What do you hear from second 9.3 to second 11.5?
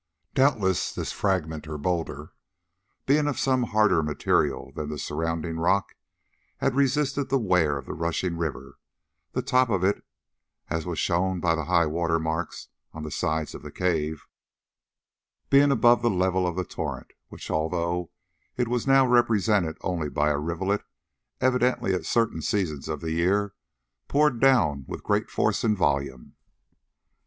the top of it, as was shown